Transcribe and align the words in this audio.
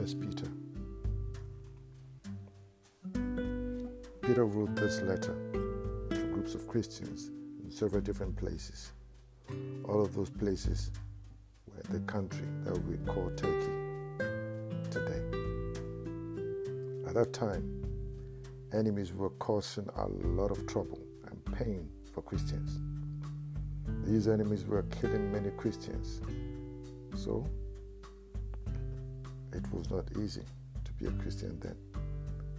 reading 0.00 0.16
from 0.16 0.30
the 0.30 0.36
book 0.36 0.40
of 0.40 0.40
First 0.40 0.40
Peter. 0.40 0.48
Peter 4.22 4.46
wrote 4.46 4.74
this 4.76 5.00
letter 5.02 5.36
to 6.10 6.16
groups 6.32 6.54
of 6.54 6.66
Christians 6.66 7.30
in 7.62 7.70
several 7.70 8.00
different 8.00 8.36
places. 8.36 8.92
All 9.84 10.00
of 10.00 10.14
those 10.14 10.30
places 10.30 10.90
were 11.66 11.82
the 11.90 12.00
country 12.00 12.46
that 12.64 12.78
we 12.84 12.96
call 13.12 13.30
Turkey 13.36 13.72
today. 14.90 15.22
At 17.06 17.14
that 17.14 17.32
time, 17.32 17.82
enemies 18.72 19.12
were 19.12 19.30
causing 19.30 19.88
a 19.96 20.06
lot 20.06 20.50
of 20.50 20.66
trouble 20.66 21.00
and 21.30 21.44
pain 21.56 21.88
for 22.14 22.22
Christians. 22.22 22.78
These 24.04 24.28
enemies 24.28 24.64
were 24.64 24.82
killing 24.84 25.32
many 25.32 25.50
Christians. 25.50 26.20
So, 27.16 27.44
it 29.52 29.64
was 29.72 29.90
not 29.90 30.04
easy 30.18 30.42
to 30.84 30.92
be 30.92 31.06
a 31.06 31.10
Christian 31.22 31.58
then. 31.60 31.76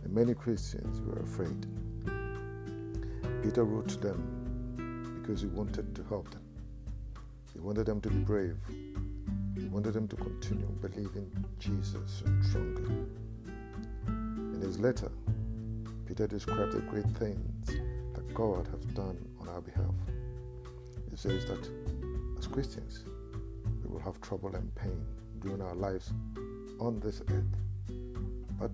And 0.03 0.13
many 0.13 0.33
Christians 0.33 1.01
were 1.01 1.21
afraid. 1.21 1.65
Peter 3.43 3.63
wrote 3.63 3.89
to 3.89 3.97
them 3.97 5.19
because 5.21 5.41
he 5.41 5.47
wanted 5.47 5.95
to 5.95 6.03
help 6.03 6.29
them. 6.31 6.41
He 7.53 7.59
wanted 7.59 7.85
them 7.85 8.01
to 8.01 8.09
be 8.09 8.19
brave. 8.19 8.57
He 9.55 9.67
wanted 9.67 9.93
them 9.93 10.07
to 10.07 10.15
continue 10.15 10.67
believing 10.81 11.31
Jesus 11.59 12.23
strongly. 12.41 13.05
In 14.07 14.61
his 14.61 14.79
letter, 14.79 15.11
Peter 16.07 16.27
described 16.27 16.73
the 16.73 16.81
great 16.81 17.09
things 17.17 17.67
that 18.13 18.33
God 18.33 18.67
has 18.67 18.83
done 18.93 19.17
on 19.39 19.47
our 19.49 19.61
behalf. 19.61 19.93
He 21.09 21.15
says 21.15 21.45
that 21.45 21.69
as 22.37 22.47
Christians, 22.47 23.03
we 23.83 23.91
will 23.91 23.99
have 23.99 24.19
trouble 24.21 24.55
and 24.55 24.73
pain 24.75 25.05
during 25.41 25.61
our 25.61 25.75
lives 25.75 26.13
on 26.81 26.99
this 26.99 27.21
earth. 27.29 27.55
But 28.59 28.71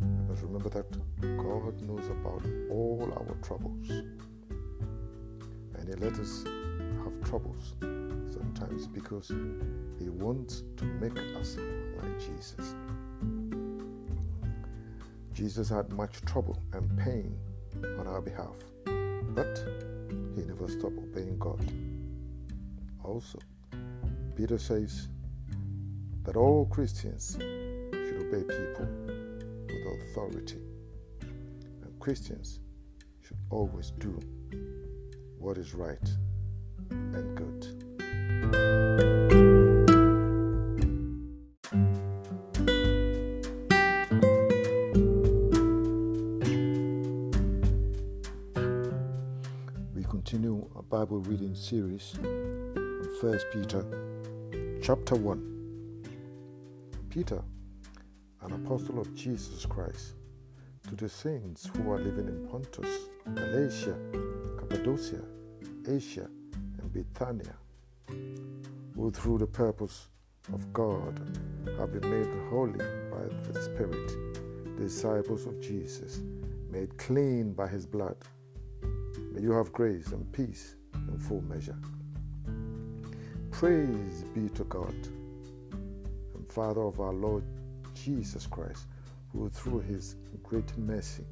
we 0.00 0.28
must 0.28 0.42
remember 0.42 0.68
that 0.68 0.90
God 1.38 1.80
knows 1.82 2.06
about 2.08 2.42
all 2.70 3.10
our 3.16 3.34
troubles. 3.42 3.88
And 5.74 5.88
He 5.88 5.94
let 5.94 6.18
us 6.18 6.44
have 6.44 7.28
troubles 7.28 7.74
sometimes 8.30 8.86
because 8.86 9.32
He 9.98 10.10
wants 10.10 10.62
to 10.76 10.84
make 10.84 11.18
us 11.40 11.56
like 12.02 12.20
Jesus. 12.20 12.74
Jesus 15.32 15.70
had 15.70 15.90
much 15.92 16.20
trouble 16.22 16.58
and 16.74 16.98
pain 16.98 17.34
on 17.98 18.06
our 18.06 18.20
behalf, 18.20 18.56
but 19.34 19.64
he 20.34 20.42
never 20.42 20.66
stopped 20.68 20.96
obeying 20.96 21.38
God. 21.38 21.60
Also, 23.04 23.38
Peter 24.34 24.58
says 24.58 25.08
that 26.26 26.36
all 26.36 26.66
Christians 26.66 27.36
should 27.38 28.26
obey 28.26 28.42
people 28.42 28.88
with 29.68 30.10
authority, 30.10 30.58
and 31.20 32.00
Christians 32.00 32.58
should 33.22 33.36
always 33.48 33.92
do 34.00 34.18
what 35.38 35.56
is 35.56 35.72
right 35.72 36.10
and 36.90 37.36
good. 37.36 37.66
We 49.94 50.02
continue 50.02 50.68
our 50.74 50.82
Bible 50.82 51.20
reading 51.20 51.54
series 51.54 52.14
on 52.18 53.08
1 53.20 53.38
Peter 53.52 53.84
chapter 54.82 55.14
1. 55.14 55.55
Peter, 57.16 57.42
an 58.42 58.52
apostle 58.52 59.00
of 59.00 59.14
Jesus 59.14 59.64
Christ, 59.64 60.16
to 60.86 60.94
the 60.96 61.08
saints 61.08 61.70
who 61.74 61.90
are 61.90 61.98
living 61.98 62.28
in 62.28 62.46
Pontus, 62.46 63.08
Galatia, 63.34 63.96
Cappadocia, 64.58 65.22
Asia, 65.88 66.28
and 66.52 66.92
Bithynia, 66.92 67.54
who 68.94 69.10
through 69.10 69.38
the 69.38 69.46
purpose 69.46 70.08
of 70.52 70.70
God 70.74 71.18
have 71.78 71.90
been 71.98 72.10
made 72.10 72.50
holy 72.50 72.84
by 73.10 73.50
the 73.50 73.62
Spirit, 73.62 74.76
disciples 74.76 75.46
of 75.46 75.58
Jesus, 75.58 76.20
made 76.70 76.98
clean 76.98 77.54
by 77.54 77.66
his 77.66 77.86
blood. 77.86 78.18
May 79.32 79.40
you 79.40 79.52
have 79.52 79.72
grace 79.72 80.08
and 80.08 80.30
peace 80.34 80.74
in 80.92 81.18
full 81.18 81.40
measure. 81.40 81.78
Praise 83.50 84.22
be 84.34 84.50
to 84.50 84.64
God 84.64 84.94
Father 86.56 86.84
of 86.84 87.00
our 87.00 87.12
Lord 87.12 87.44
Jesus 87.92 88.46
Christ, 88.46 88.86
who 89.30 89.50
through 89.50 89.80
his 89.80 90.16
great 90.42 90.78
mercy 90.78 91.22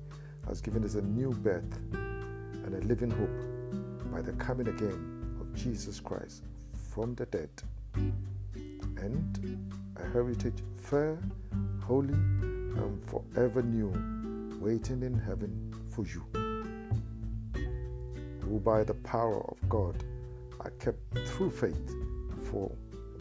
has 0.46 0.60
given 0.60 0.84
us 0.84 0.96
a 0.96 1.00
new 1.00 1.30
birth 1.30 1.78
and 1.94 2.74
a 2.74 2.86
living 2.86 3.10
hope 3.10 4.12
by 4.12 4.20
the 4.20 4.32
coming 4.32 4.68
again 4.68 5.38
of 5.40 5.50
Jesus 5.54 5.98
Christ 5.98 6.42
from 6.90 7.14
the 7.14 7.24
dead, 7.24 7.48
and 8.98 9.66
a 9.96 10.06
heritage 10.10 10.62
fair, 10.76 11.18
holy, 11.82 12.12
and 12.12 13.02
forever 13.08 13.62
new, 13.62 13.88
waiting 14.60 15.02
in 15.02 15.18
heaven 15.18 15.74
for 15.88 16.04
you 16.04 16.22
who 18.42 18.60
by 18.60 18.84
the 18.84 18.92
power 18.92 19.42
of 19.50 19.56
God 19.70 20.04
are 20.60 20.72
kept 20.72 20.98
through 21.28 21.50
faith 21.50 21.94
for 22.42 22.70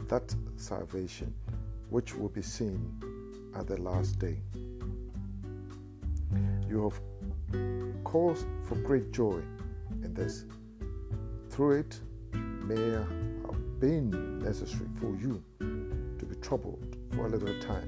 that 0.09 0.35
salvation 0.57 1.33
which 1.93 2.15
will 2.15 2.29
be 2.29 2.41
seen 2.41 2.91
at 3.55 3.67
the 3.67 3.79
last 3.79 4.17
day. 4.17 4.41
You 6.67 6.89
have 6.89 8.03
cause 8.03 8.47
for 8.63 8.75
great 8.77 9.11
joy 9.11 9.43
in 10.03 10.11
this. 10.15 10.45
Through 11.49 11.81
it 11.81 11.99
may 12.33 12.83
have 12.97 13.79
been 13.79 14.39
necessary 14.39 14.89
for 14.99 15.15
you 15.17 15.43
to 15.59 16.25
be 16.25 16.35
troubled 16.37 16.97
for 17.11 17.27
a 17.27 17.29
little 17.29 17.59
time, 17.61 17.87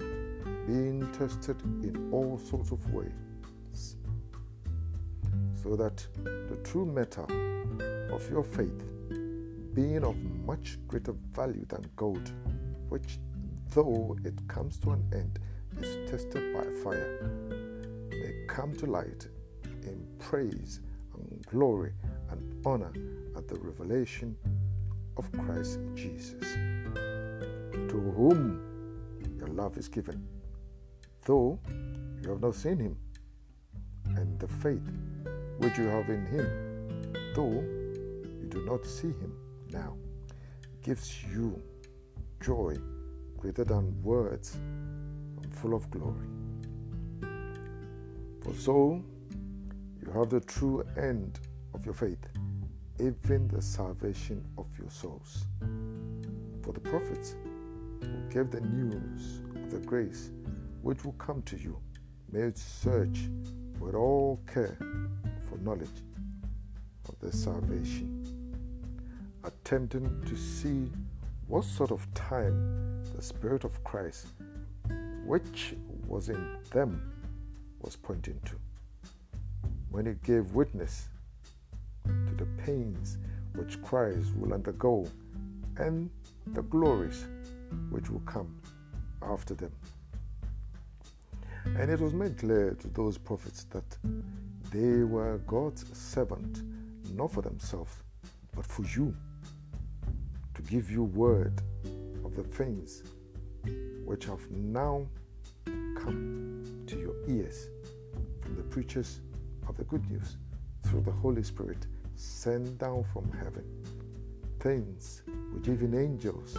being 0.68 1.12
tested 1.12 1.60
in 1.82 2.10
all 2.12 2.38
sorts 2.38 2.70
of 2.72 2.94
ways 2.94 3.96
so 5.64 5.76
that 5.76 6.08
the 6.52 6.60
true 6.64 6.86
matter 6.86 7.26
of 8.14 8.30
your 8.30 8.44
faith, 8.44 8.84
being 9.74 10.04
of 10.04 10.16
much 10.46 10.78
greater 10.88 11.16
value 11.34 11.66
than 11.68 11.84
gold, 11.96 12.32
which 12.90 13.18
though 13.76 14.16
it 14.24 14.36
comes 14.48 14.80
to 14.80 14.92
an 14.92 15.04
end, 15.12 15.38
is 15.82 16.10
tested 16.10 16.54
by 16.54 16.64
fire, 16.82 17.30
may 18.10 18.34
come 18.48 18.74
to 18.74 18.86
light 18.86 19.28
in 19.84 20.08
praise 20.18 20.80
and 21.14 21.46
glory 21.48 21.92
and 22.30 22.66
honor 22.66 22.94
at 23.36 23.50
the 23.50 23.56
revelation 23.56 24.34
of 25.18 25.30
Christ 25.34 25.80
Jesus, 25.94 26.54
to 26.94 28.14
whom 28.16 28.62
your 29.38 29.50
love 29.50 29.78
is 29.78 29.90
given, 29.90 30.26
though 31.26 31.60
you 32.24 32.30
have 32.30 32.40
not 32.40 32.56
seen 32.56 32.80
him, 32.80 32.98
and 34.16 34.40
the 34.40 34.48
faith 34.48 34.90
which 35.58 35.78
you 35.78 35.88
have 35.88 36.10
in 36.10 36.26
him, 36.28 37.14
though 37.36 37.62
you 38.40 38.48
do 38.48 38.64
not 38.64 38.86
see 38.86 39.10
him 39.10 39.38
now, 39.70 39.98
gives 40.82 41.26
you 41.26 41.62
joy 42.40 42.78
greater 43.46 43.64
than 43.64 43.94
words 44.02 44.56
and 44.56 45.54
full 45.54 45.76
of 45.76 45.88
glory. 45.92 46.28
For 48.42 48.56
so 48.56 49.04
you 50.02 50.12
have 50.14 50.32
the 50.32 50.40
true 50.40 50.84
end 50.98 51.40
of 51.76 51.86
your 51.86 51.94
faith, 51.94 52.26
even 53.00 53.48
the 53.50 53.62
salvation 53.62 54.44
of 54.58 54.66
your 54.80 54.90
souls. 54.90 55.46
For 56.64 56.74
the 56.74 56.80
prophets 56.80 57.36
who 58.02 58.34
gave 58.34 58.50
the 58.50 58.62
news 58.62 59.42
of 59.64 59.70
the 59.70 59.86
grace 59.86 60.32
which 60.82 61.06
will 61.06 61.14
come 61.14 61.44
to 61.44 61.56
you 61.56 61.78
made 62.32 62.58
search 62.58 63.30
with 63.80 63.94
all 63.94 64.42
care 64.52 64.76
for 65.48 65.60
knowledge 65.60 66.02
of 67.08 67.20
the 67.20 67.32
salvation, 67.32 68.26
attempting 69.44 70.10
to 70.26 70.36
see 70.36 70.90
what 71.46 71.64
sort 71.64 71.92
of 71.92 72.12
time 72.16 72.85
the 73.16 73.22
Spirit 73.22 73.64
of 73.64 73.82
Christ, 73.86 74.28
which 75.26 75.76
was 76.06 76.28
in 76.28 76.58
them, 76.72 77.14
was 77.80 77.96
pointing 77.96 78.40
to, 78.46 78.56
when 79.90 80.06
it 80.06 80.22
gave 80.24 80.52
witness 80.54 81.08
to 82.04 82.36
the 82.36 82.46
pains 82.64 83.18
which 83.54 83.82
Christ 83.82 84.36
will 84.36 84.54
undergo 84.54 85.08
and 85.78 86.10
the 86.48 86.64
glories 86.64 87.26
which 87.90 88.10
will 88.10 88.22
come 88.22 88.54
after 89.22 89.54
them. 89.54 89.72
And 91.78 91.90
it 91.90 92.02
was 92.02 92.14
made 92.14 92.38
clear 92.38 92.76
to 92.82 92.88
those 92.90 93.18
prophets 93.18 93.64
that 93.72 93.98
they 94.72 95.04
were 95.04 95.38
God's 95.48 95.86
servant, 95.98 96.64
not 97.14 97.32
for 97.32 97.42
themselves, 97.42 97.96
but 98.54 98.66
for 98.66 98.84
you, 98.84 99.16
to 100.54 100.62
give 100.64 100.92
you 100.92 101.04
word 101.04 101.62
the 102.36 102.44
things 102.44 103.04
which 104.04 104.26
have 104.26 104.52
now 104.52 105.06
come 105.96 106.84
to 106.86 107.00
your 107.00 107.16
ears 107.30 107.70
from 108.42 108.56
the 108.58 108.64
preachers 108.64 109.22
of 109.70 109.78
the 109.78 109.86
good 109.86 110.06
news 110.12 110.36
through 110.84 111.02
the 111.02 111.12
Holy 111.12 111.44
Spirit 111.44 111.88
sent 112.16 112.78
down 112.78 113.06
from 113.14 113.32
heaven, 113.32 113.64
things 114.60 115.24
which 115.54 115.70
even 115.70 115.98
angels 115.98 116.58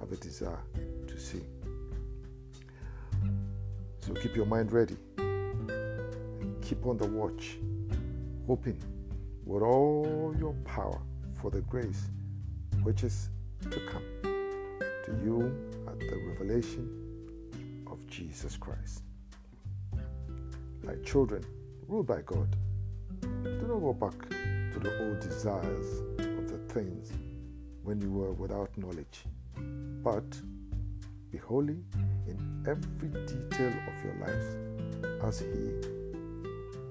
have 0.00 0.10
a 0.10 0.16
desire 0.16 0.62
to 1.06 1.20
see. 1.20 1.42
So 4.00 4.14
keep 4.14 4.34
your 4.34 4.46
mind 4.46 4.72
ready. 4.72 4.96
And 5.18 6.62
keep 6.62 6.84
on 6.86 6.96
the 6.96 7.06
watch, 7.06 7.58
hoping 8.46 8.82
with 9.44 9.62
all 9.62 10.34
your 10.38 10.54
power 10.64 11.00
for 11.40 11.50
the 11.50 11.60
grace 11.62 12.08
which 12.82 13.04
is 13.04 13.28
to 13.70 13.80
come 13.86 14.33
to 15.04 15.12
you 15.22 15.54
at 15.86 15.98
the 15.98 16.18
revelation 16.28 16.88
of 17.86 18.06
Jesus 18.06 18.56
Christ. 18.56 19.02
Like 20.82 21.04
children 21.04 21.44
ruled 21.86 22.06
by 22.06 22.22
God, 22.22 22.56
do 23.20 23.66
not 23.68 23.80
go 23.80 23.92
back 23.92 24.18
to 24.28 24.78
the 24.78 25.06
old 25.06 25.20
desires 25.20 26.00
of 26.18 26.48
the 26.48 26.58
things 26.72 27.12
when 27.82 28.00
you 28.00 28.10
were 28.10 28.32
without 28.32 28.76
knowledge, 28.78 29.24
but 30.02 30.24
be 31.30 31.38
holy 31.38 31.78
in 32.26 32.64
every 32.66 33.08
detail 33.26 33.72
of 33.88 34.04
your 34.04 34.14
lives 34.20 34.56
as 35.22 35.40
He 35.40 35.72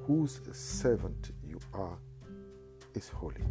whose 0.06 0.40
servant 0.52 1.32
you 1.44 1.60
are 1.74 1.98
is 2.94 3.10
holy. 3.10 3.44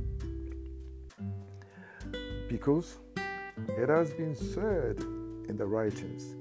Because 2.49 2.99
it 3.71 3.89
has 3.89 4.13
been 4.13 4.35
said 4.35 4.99
in 5.49 5.57
the 5.57 5.67
writings, 5.67 6.37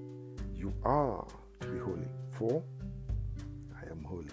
You 0.55 0.73
are 0.83 1.27
to 1.61 1.67
be 1.67 1.79
holy, 1.79 2.07
for 2.31 2.63
I 3.75 3.89
am 3.89 4.03
holy. 4.03 4.27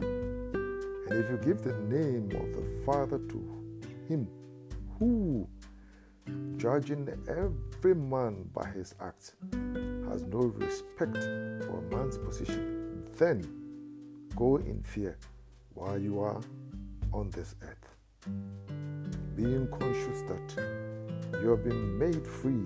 And 0.00 1.12
if 1.12 1.30
you 1.30 1.38
give 1.44 1.62
the 1.62 1.78
name 1.80 2.30
of 2.34 2.52
the 2.54 2.82
Father 2.84 3.18
to 3.18 3.74
Him 4.08 4.28
who, 4.98 5.48
judging 6.56 7.08
every 7.28 7.94
man 7.94 8.48
by 8.52 8.66
his 8.66 8.94
acts, 9.00 9.34
has 10.08 10.22
no 10.24 10.52
respect 10.56 11.16
for 11.64 11.78
a 11.78 11.94
man's 11.94 12.18
position, 12.18 13.04
then 13.18 13.44
go 14.36 14.56
in 14.56 14.82
fear 14.82 15.18
while 15.74 15.98
you 15.98 16.20
are 16.20 16.40
on 17.12 17.30
this 17.30 17.54
earth, 17.62 17.88
being 19.36 19.68
conscious 19.68 20.22
that 20.22 20.93
you 21.42 21.50
have 21.50 21.64
been 21.64 21.98
made 21.98 22.26
free 22.26 22.64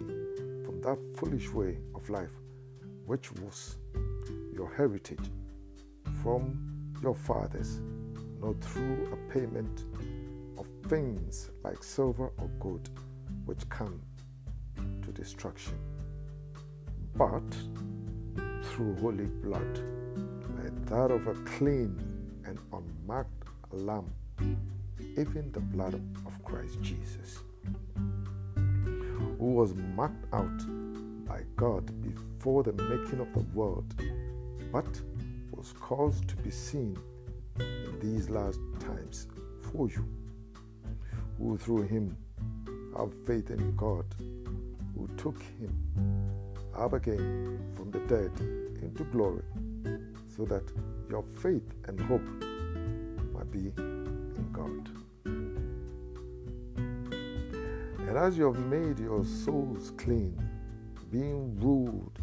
from 0.65 0.81
that 0.83 0.99
foolish 1.17 1.53
way 1.53 1.79
of 1.95 2.09
life 2.09 2.31
which 3.09 3.33
was 3.33 3.77
your 4.53 4.71
heritage 4.77 5.31
from 6.23 6.59
your 7.03 7.15
fathers, 7.15 7.81
not 8.43 8.61
through 8.61 9.09
a 9.13 9.33
payment 9.33 9.85
of 10.59 10.67
things 10.89 11.51
like 11.65 11.83
silver 11.83 12.31
or 12.39 12.49
gold, 12.61 12.91
which 13.47 13.67
come 13.71 14.01
to 14.77 15.13
destruction, 15.13 15.79
but 17.15 17.57
through 18.65 18.95
holy 18.97 19.27
blood, 19.27 19.81
like 20.59 20.87
that 20.87 21.11
of 21.11 21.27
a 21.29 21.35
clean 21.57 21.97
and 22.45 22.59
unmarked 22.73 23.45
lamb, 23.71 24.13
even 25.17 25.51
the 25.53 25.61
blood 25.61 25.95
of 26.27 26.45
Christ 26.45 26.81
Jesus, 26.83 27.39
who 29.39 29.53
was 29.53 29.75
marked 29.75 30.27
out 30.33 30.59
by 31.27 31.43
God 31.57 31.91
before 32.03 32.63
the 32.63 32.73
making 32.73 33.21
of 33.21 33.33
the 33.33 33.45
world, 33.55 33.95
but 34.73 35.01
was 35.53 35.73
caused 35.73 36.29
to 36.29 36.37
be 36.37 36.51
seen 36.51 36.97
in 37.59 37.99
these 38.01 38.29
last 38.31 38.61
times 38.81 39.29
for 39.61 39.89
you, 39.89 40.05
who 41.39 41.57
through 41.59 41.83
him 41.83 42.17
have 42.97 43.13
faith 43.27 43.51
in 43.51 43.77
God, 43.77 44.05
who 44.97 45.09
took 45.17 45.41
him 45.61 45.73
up 46.77 46.93
again 46.93 47.59
from 47.75 47.91
the 47.91 48.01
dead 48.01 48.33
into 48.83 49.05
glory, 49.05 49.43
so 50.37 50.45
that 50.45 50.65
your 51.11 51.25
faith 51.41 51.75
and 51.87 52.01
hope 52.01 52.23
might 53.33 53.51
be 53.51 53.73
in 53.77 54.49
God. 54.53 55.08
And 58.09 58.17
as 58.17 58.39
you 58.39 58.51
have 58.51 58.65
made 58.65 58.99
your 58.99 59.23
souls 59.23 59.93
clean, 59.99 60.35
being 61.13 61.61
ruled 61.61 62.19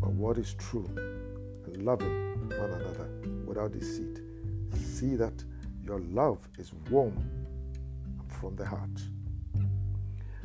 by 0.00 0.06
what 0.06 0.38
is 0.38 0.54
true, 0.54 0.88
and 1.66 1.84
loving 1.84 2.48
one 2.48 2.70
another 2.70 3.08
without 3.44 3.72
deceit, 3.72 4.20
see 4.72 5.16
that 5.16 5.34
your 5.82 5.98
love 5.98 6.38
is 6.58 6.72
warm 6.90 7.18
from 8.28 8.54
the 8.54 8.64
heart. 8.64 9.00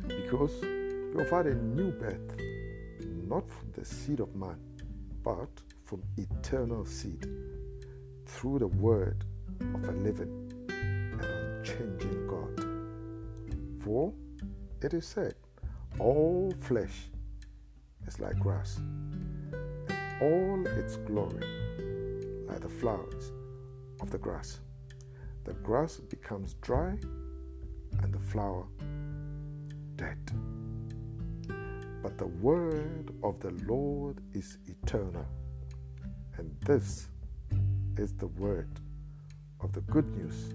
Because 0.08 0.50
you 0.64 1.14
have 1.16 1.30
had 1.30 1.46
a 1.46 1.54
new 1.54 1.92
birth, 1.92 2.36
not 3.28 3.48
from 3.48 3.70
the 3.74 3.84
seed 3.84 4.18
of 4.18 4.34
man, 4.34 4.58
but 5.22 5.48
from 5.84 6.02
eternal 6.16 6.84
seed, 6.84 7.24
through 8.26 8.58
the 8.58 8.66
word 8.66 9.24
of 9.60 9.88
a 9.88 9.92
living 9.92 10.52
and 10.70 11.24
unchanging 11.24 12.26
God. 12.26 12.66
For 13.84 14.12
it 14.84 14.94
is 14.94 15.06
said, 15.06 15.34
All 15.98 16.52
flesh 16.60 17.10
is 18.06 18.18
like 18.18 18.38
grass, 18.38 18.78
and 18.78 20.22
all 20.22 20.66
its 20.66 20.96
glory 20.96 21.46
like 22.46 22.60
the 22.60 22.68
flowers 22.68 23.32
of 24.00 24.10
the 24.10 24.18
grass. 24.18 24.60
The 25.44 25.54
grass 25.54 25.98
becomes 25.98 26.54
dry 26.54 26.98
and 28.02 28.12
the 28.12 28.18
flower 28.18 28.64
dead. 29.96 30.18
But 32.02 32.18
the 32.18 32.26
word 32.26 33.12
of 33.22 33.38
the 33.40 33.50
Lord 33.66 34.20
is 34.34 34.58
eternal, 34.66 35.26
and 36.36 36.56
this 36.64 37.08
is 37.96 38.12
the 38.14 38.26
word 38.26 38.70
of 39.60 39.72
the 39.72 39.82
good 39.82 40.08
news 40.16 40.54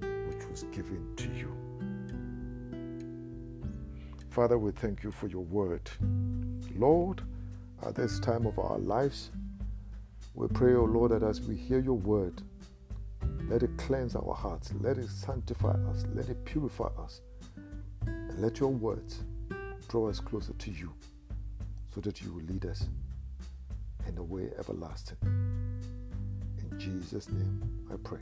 which 0.00 0.46
was 0.50 0.64
given 0.64 1.14
to 1.16 1.28
you. 1.28 1.71
Father, 4.32 4.56
we 4.56 4.72
thank 4.72 5.02
you 5.02 5.10
for 5.10 5.26
your 5.26 5.44
word. 5.44 5.90
Lord, 6.74 7.20
at 7.86 7.94
this 7.94 8.18
time 8.18 8.46
of 8.46 8.58
our 8.58 8.78
lives, 8.78 9.30
we 10.32 10.48
pray, 10.48 10.72
O 10.72 10.78
oh 10.78 10.84
Lord, 10.84 11.10
that 11.10 11.22
as 11.22 11.42
we 11.42 11.54
hear 11.54 11.80
your 11.80 11.98
word, 11.98 12.40
let 13.50 13.62
it 13.62 13.76
cleanse 13.76 14.16
our 14.16 14.32
hearts, 14.32 14.72
let 14.80 14.96
it 14.96 15.10
sanctify 15.10 15.74
us, 15.90 16.06
let 16.14 16.30
it 16.30 16.42
purify 16.46 16.88
us, 16.98 17.20
and 18.06 18.40
let 18.40 18.58
your 18.58 18.70
words 18.70 19.22
draw 19.88 20.08
us 20.08 20.18
closer 20.18 20.54
to 20.54 20.70
you 20.70 20.90
so 21.94 22.00
that 22.00 22.22
you 22.22 22.32
will 22.32 22.44
lead 22.44 22.64
us 22.64 22.88
in 24.08 24.14
the 24.14 24.22
way 24.22 24.48
everlasting. 24.58 25.18
In 25.22 26.78
Jesus' 26.78 27.28
name 27.28 27.62
I 27.92 27.96
pray. 28.02 28.20